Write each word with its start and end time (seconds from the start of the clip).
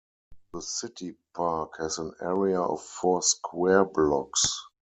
The 0.51 0.63
city 0.63 1.15
park 1.35 1.77
has 1.77 1.99
an 1.99 2.15
area 2.21 2.59
of 2.59 2.81
four 2.83 3.21
square 3.21 3.85
blocks. 3.85 4.43